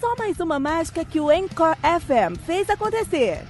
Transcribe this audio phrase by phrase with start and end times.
[0.00, 3.42] Só mais uma mágica que o Encore FM fez acontecer.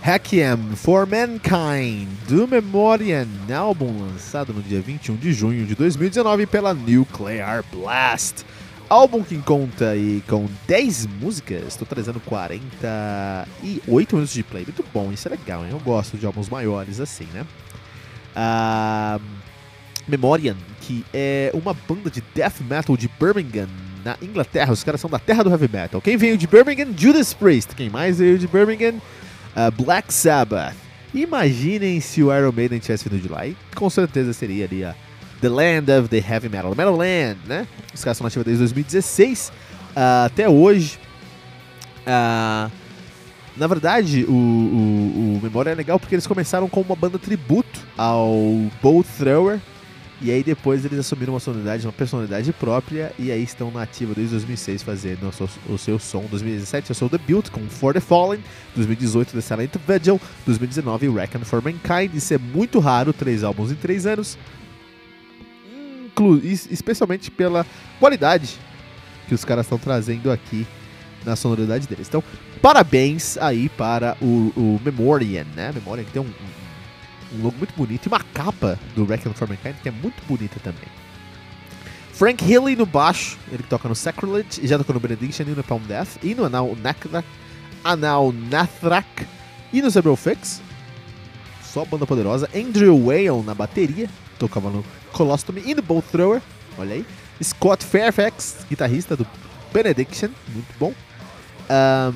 [0.00, 6.74] Requiem for Mankind, do Memoriam, álbum lançado no dia 21 de junho de 2019 pela
[6.74, 8.44] Nuclear Blast.
[8.88, 14.64] Álbum que conta aí com 10 músicas, totalizando 48 minutos de play.
[14.64, 15.70] Muito bom, isso é legal, hein?
[15.70, 17.46] Eu gosto de álbuns maiores assim, né?
[18.36, 19.18] Ah,
[20.06, 23.68] Memoriam, que é uma banda de death metal de Birmingham,
[24.04, 24.72] na Inglaterra.
[24.72, 26.00] Os caras são da terra do heavy metal.
[26.00, 26.92] Quem veio de Birmingham?
[26.96, 27.74] Judas Priest.
[27.74, 28.96] Quem mais veio de Birmingham?
[29.56, 30.76] Uh, Black Sabbath.
[31.14, 33.46] Imaginem se o Iron Maiden tivesse vindo de lá.
[33.46, 34.94] E com certeza seria ali a
[35.44, 36.74] The Land of the Heavy Metal.
[36.74, 37.66] Metal Land, né?
[37.92, 39.52] Os caras são nativos desde 2016
[39.94, 40.98] uh, até hoje.
[42.00, 42.72] Uh,
[43.54, 47.78] na verdade, o, o, o Memória é legal porque eles começaram com uma banda tributo
[47.94, 48.32] ao
[48.82, 49.60] Bolt Thrower.
[50.22, 54.14] E aí depois eles assumiram uma sonoridade, uma personalidade própria e aí estão na ativa
[54.14, 56.24] desde 2006 fazendo o seu, o seu som.
[56.30, 58.40] 2017 é o seu debut com For the Fallen,
[58.74, 62.14] 2018 The Silent Vigil, 2019 Reckon for Mankind.
[62.14, 64.38] Isso é muito raro, três álbuns em três anos,
[66.14, 67.66] inclu especialmente pela
[67.98, 68.58] qualidade
[69.28, 70.66] que os caras estão trazendo aqui
[71.24, 72.06] na sonoridade deles.
[72.08, 72.22] Então,
[72.62, 75.72] parabéns aí para o, o Memoriam, né?
[75.72, 76.30] Memoriam que tem um,
[77.34, 80.60] um logo muito bonito e uma capa do Requiem for Mankind que é muito bonita
[80.60, 80.88] também.
[82.12, 85.82] Frank Healy no baixo, ele toca no Sacrilege já tocou no Benediction e no Palm
[85.82, 87.26] Death e no Anal Nathrak,
[87.82, 89.26] Anal Nathrak
[89.72, 90.62] e no Zebral Fix.
[91.74, 92.48] Só banda poderosa.
[92.54, 94.08] Andrew Whale na bateria,
[94.38, 96.40] tocava no Colostomy e no Bolt Thrower,
[96.78, 97.04] olha aí.
[97.42, 99.26] Scott Fairfax, guitarrista do
[99.72, 100.94] Benediction, muito bom.
[101.68, 102.14] Um,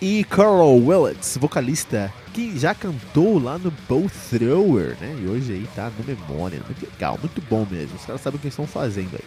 [0.00, 5.14] e Carl Willits, vocalista que já cantou lá no Bow Thrower, né?
[5.20, 6.62] E hoje aí tá no Memória.
[6.64, 7.94] Muito legal, muito bom mesmo.
[7.96, 9.24] Os caras sabem o que estão fazendo aí.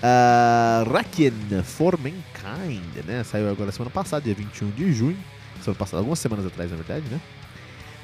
[0.00, 3.22] Uh, Raken for Mankind, né?
[3.22, 5.18] Saiu agora semana passada, dia 21 de junho.
[5.60, 7.20] Semana passada, algumas semanas atrás, na verdade, né?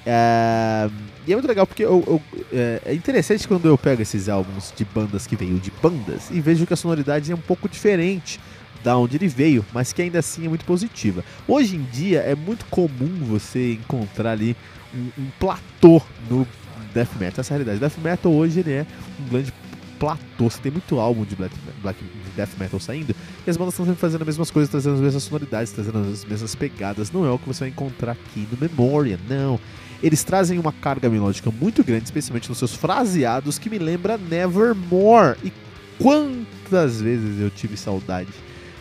[0.05, 0.93] Uh,
[1.27, 2.23] e é muito legal porque eu, eu,
[2.53, 6.41] é, é interessante quando eu pego esses álbuns de bandas que veio de bandas e
[6.41, 8.39] vejo que a sonoridade é um pouco diferente
[8.83, 11.25] da onde ele veio, mas que ainda assim é muito positiva.
[11.49, 14.55] Hoje em dia é muito comum você encontrar ali
[14.95, 16.47] um, um platô no
[16.93, 17.41] death metal.
[17.41, 17.81] Essa é a realidade.
[17.81, 18.87] Death metal hoje ele é
[19.19, 19.55] um grande
[19.99, 20.51] platô.
[20.51, 23.17] Você tem muito álbum de black, black de death metal saindo
[23.47, 26.23] e as bandas estão sempre fazendo as mesmas coisas, trazendo as mesmas sonoridades, trazendo as
[26.27, 27.11] mesmas pegadas.
[27.11, 29.59] Não é o que você vai encontrar aqui no Memoria, não.
[30.03, 35.39] Eles trazem uma carga melódica muito grande, especialmente nos seus fraseados, que me lembra Nevermore.
[35.43, 35.53] E
[35.99, 38.31] quantas vezes eu tive saudade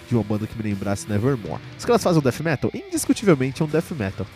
[0.07, 1.61] de uma banda que me lembrasse Nevermore.
[1.77, 2.71] Os caras fazem um death metal?
[2.73, 4.27] Indiscutivelmente é um death metal.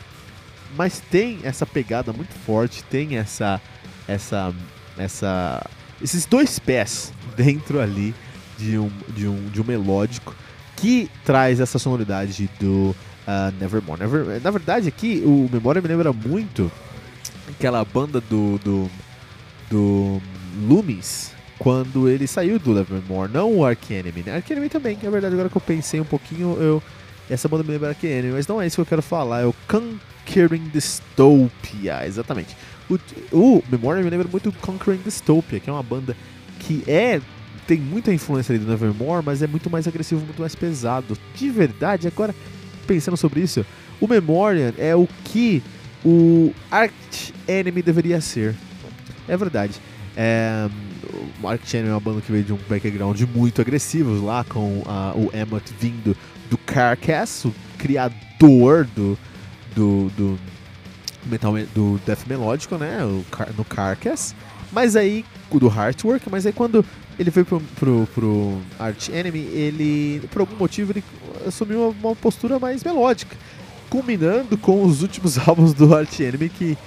[0.76, 3.62] Mas tem essa pegada muito forte, tem essa
[4.08, 4.54] essa
[4.98, 5.66] essa
[6.02, 8.14] esses dois pés dentro ali
[8.58, 10.36] de um de um de um melódico
[10.76, 12.96] que traz essa sonoridade do
[13.28, 14.00] uh, Nevermore.
[14.00, 16.72] Never, na verdade aqui o Memória me lembra muito
[17.50, 18.90] aquela banda do do,
[19.70, 20.22] do
[20.68, 24.44] Loomis, quando ele saiu do Nevermore, não o Enemy, né?
[24.50, 26.82] Enemy também, é verdade, agora que eu pensei um pouquinho, eu
[27.30, 29.46] essa banda me lembra Ark Enemy, mas não é isso que eu quero falar, é
[29.46, 32.56] o Conquering Dystopia, exatamente.
[32.90, 32.98] O,
[33.34, 36.16] o Memoria me lembra muito Conquering Dystopia, que é uma banda
[36.60, 37.22] que é
[37.68, 41.18] tem muita influência ali do Nevermore, mas é muito mais agressivo, muito mais pesado.
[41.36, 42.34] De verdade, agora
[42.88, 43.66] pensando sobre isso,
[44.00, 45.62] o Memoriam é o que
[46.04, 48.56] o Arch Enemy deveria ser.
[49.28, 49.74] É verdade.
[50.16, 50.70] É,
[51.42, 54.82] o Arch Enemy é uma banda que veio de um background muito agressivo lá, com
[55.16, 56.16] o Emmett vindo
[56.50, 59.18] do Carcass, o criador do,
[59.76, 60.40] do, do
[61.26, 63.00] metal do death melódico, né,
[63.56, 64.34] no Carcass.
[64.72, 66.84] Mas aí, do Heartwork, mas aí quando
[67.18, 71.04] ele foi pro, pro, pro Arch Enemy, ele, por algum motivo, ele
[71.46, 73.36] assumiu uma, uma postura mais melódica,
[73.90, 76.78] culminando com os últimos álbuns do Arch Enemy que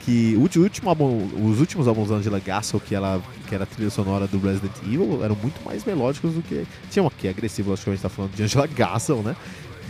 [0.00, 3.66] que o último álbum, os últimos álbuns da Angela Gassel, que ela que era a
[3.66, 7.30] trilha sonora do Resident Evil, eram muito mais melódicos do que tinha uma que é
[7.30, 9.36] agressivo, logicamente tá falando de Angela Gassel, né?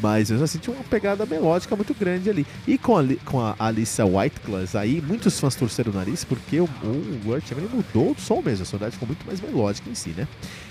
[0.01, 2.47] Mas mesmo assim tinha uma pegada melódica muito grande ali.
[2.67, 6.69] E com a, com a Alissa Whiteglass aí, muitos fãs torceram o nariz porque o,
[7.35, 10.27] Arch Enemy mudou o som mesmo, a sonoridade ficou muito mais melódica em si, né?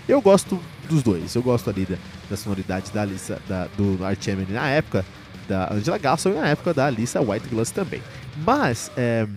[0.08, 0.60] Eu gosto
[0.90, 1.98] dos dois, eu gosto ali da,
[2.30, 5.06] da sonoridade da Alissa, da, do Arch Enemy na época,
[5.48, 8.02] da Angela Gassel e na época da Alissa Whiteglass também.
[8.44, 9.28] Mas, é,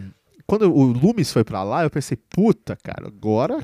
[0.47, 3.59] quando o Loomis foi pra lá, eu pensei, puta, cara, agora.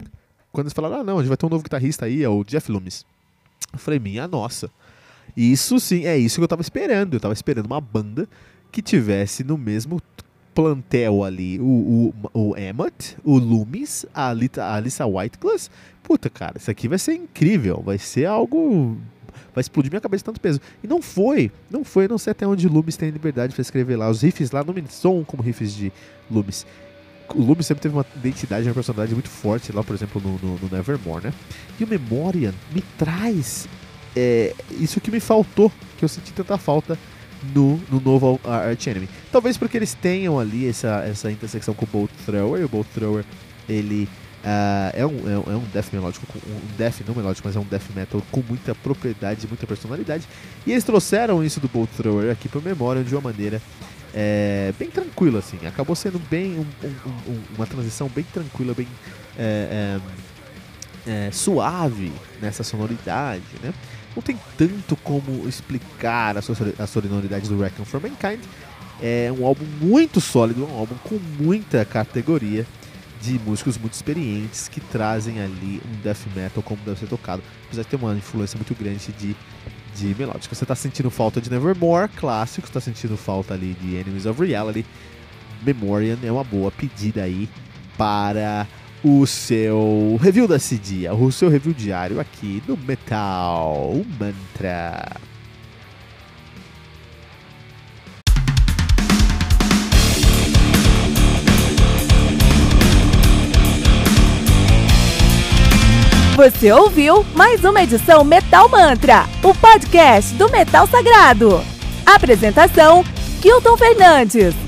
[0.50, 2.42] Quando eles falaram, ah, não, a gente vai ter um novo guitarrista aí, é o
[2.42, 3.04] Jeff Loomis.
[3.72, 4.70] Eu falei, minha nossa.
[5.36, 7.14] Isso sim, é isso que eu tava esperando.
[7.14, 8.28] Eu tava esperando uma banda
[8.70, 10.00] que tivesse no mesmo
[10.54, 14.28] plantel ali o, o, o Emmett, o Loomis, a,
[14.74, 15.70] Alissa Whiteglass.
[16.02, 17.82] Puta, cara, isso aqui vai ser incrível.
[17.84, 18.96] Vai ser algo
[19.54, 20.60] vai explodir minha cabeça tanto peso.
[20.82, 24.08] E não foi, não foi, não sei até onde Loomis tem liberdade para escrever lá.
[24.08, 25.92] Os riffs lá não me são como riffs de
[26.30, 26.66] Loomis.
[27.34, 30.58] O Loomis sempre teve uma identidade, uma personalidade muito forte lá, por exemplo, no, no,
[30.58, 31.34] no Nevermore, né?
[31.78, 33.68] E o Memoriam me traz
[34.16, 36.98] é, isso que me faltou, que eu senti tanta falta
[37.54, 39.08] no, no novo Arch Enemy.
[39.30, 42.86] Talvez porque eles tenham ali essa, essa intersecção com o Bolt Thrower, e o Bolt
[42.94, 43.24] Thrower,
[43.68, 44.08] ele
[44.38, 47.90] Uh, é, um, é, um death melódico, um death não melódico, mas é um death
[47.94, 50.28] metal com muita propriedade, muita personalidade.
[50.64, 53.60] E eles trouxeram isso do Bolt Thrower aqui para memória de uma maneira
[54.14, 55.58] é, bem tranquila, assim.
[55.66, 56.66] Acabou sendo bem um,
[57.28, 58.86] um, uma transição bem tranquila, bem
[59.36, 60.00] é, é,
[61.08, 63.72] é, suave nessa sonoridade, né?
[64.14, 68.40] Não tem tanto como explicar a, a sonoridade do Reckon for Mankind.
[69.00, 72.66] É um álbum muito sólido, um álbum com muita categoria
[73.20, 77.82] de músicos muito experientes que trazem ali um death metal como deve ser tocado, apesar
[77.82, 79.36] de ter uma influência muito grande de,
[79.94, 80.54] de melódica.
[80.54, 84.84] Você está sentindo falta de Nevermore, clássico, está sentindo falta ali de Enemies of Reality,
[85.62, 87.48] Memoriam é uma boa pedida aí
[87.96, 88.66] para
[89.02, 95.16] o seu review da CD, o seu review diário aqui no Metal Mantra.
[106.36, 111.60] Você ouviu mais uma edição Metal Mantra, o podcast do Metal Sagrado.
[112.06, 113.04] Apresentação:
[113.42, 114.67] Kilton Fernandes.